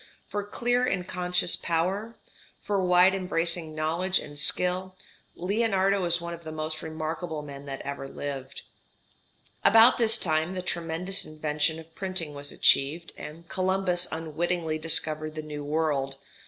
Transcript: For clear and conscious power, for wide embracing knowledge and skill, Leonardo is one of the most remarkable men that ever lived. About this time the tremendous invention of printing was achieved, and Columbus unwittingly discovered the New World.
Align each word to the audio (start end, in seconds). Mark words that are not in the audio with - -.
For 0.27 0.41
clear 0.43 0.83
and 0.83 1.07
conscious 1.07 1.55
power, 1.55 2.15
for 2.59 2.81
wide 2.83 3.13
embracing 3.13 3.75
knowledge 3.75 4.17
and 4.17 4.35
skill, 4.35 4.95
Leonardo 5.35 6.03
is 6.05 6.19
one 6.19 6.33
of 6.33 6.43
the 6.43 6.51
most 6.51 6.81
remarkable 6.81 7.43
men 7.43 7.67
that 7.67 7.81
ever 7.83 8.07
lived. 8.07 8.63
About 9.63 9.99
this 9.99 10.17
time 10.17 10.55
the 10.55 10.63
tremendous 10.63 11.23
invention 11.23 11.77
of 11.77 11.93
printing 11.93 12.33
was 12.33 12.51
achieved, 12.51 13.13
and 13.15 13.47
Columbus 13.47 14.07
unwittingly 14.11 14.79
discovered 14.79 15.35
the 15.35 15.43
New 15.43 15.63
World. 15.63 16.17